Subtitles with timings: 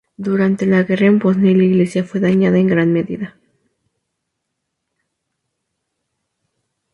[0.17, 3.37] Durante la guerra en Bosnia y la iglesia fue dañada en gran medida.